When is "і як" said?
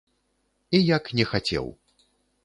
0.77-1.05